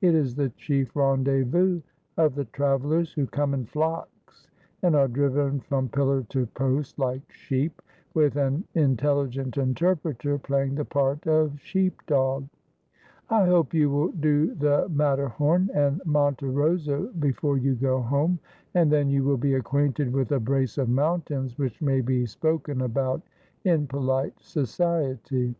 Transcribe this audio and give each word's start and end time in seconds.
It 0.00 0.14
is 0.14 0.36
the 0.36 0.50
chief 0.50 0.94
rendezvous 0.94 1.80
of 2.16 2.36
the 2.36 2.44
travellers 2.44 3.12
who 3.12 3.26
come 3.26 3.52
in 3.52 3.66
flocks, 3.66 4.46
and 4.80 4.94
are 4.94 5.08
driven 5.08 5.58
from 5.58 5.88
pillar 5.88 6.22
to 6.28 6.46
post 6.46 7.00
like 7.00 7.28
sheep, 7.32 7.82
with 8.14 8.36
an 8.36 8.62
intelligent 8.76 9.58
interpreter 9.58 10.38
playing 10.38 10.76
the 10.76 10.84
part 10.84 11.26
of 11.26 11.58
sheep 11.60 12.00
dog. 12.06 12.46
I 13.28 13.44
hope 13.46 13.74
you 13.74 13.90
will 13.90 14.12
do 14.12 14.54
the 14.54 14.88
Matter 14.88 15.26
horn 15.30 15.68
and 15.74 16.00
Monte 16.06 16.46
Rosa 16.46 17.10
before 17.18 17.58
you 17.58 17.74
go 17.74 18.00
home; 18.02 18.38
and 18.74 18.88
then 18.88 19.10
you 19.10 19.24
will 19.24 19.36
be 19.36 19.54
acquainted 19.54 20.12
with 20.12 20.30
a 20.30 20.38
brace 20.38 20.78
of 20.78 20.88
mountains 20.88 21.58
which 21.58 21.82
may 21.82 22.00
be 22.02 22.24
spoken 22.24 22.82
about 22.82 23.20
in 23.64 23.88
polite 23.88 24.38
society.' 24.40 25.56